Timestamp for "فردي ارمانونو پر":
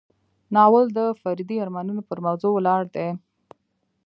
1.21-2.17